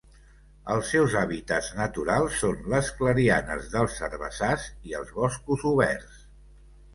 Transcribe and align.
Els 0.75 0.87
seus 0.93 1.17
hàbitats 1.19 1.67
naturals 1.79 2.39
són 2.43 2.57
les 2.75 2.89
clarianes 3.01 3.69
dels 3.75 3.99
herbassars 4.09 4.67
i 4.93 4.97
els 5.03 5.13
boscos 5.21 5.69
oberts. 5.75 6.19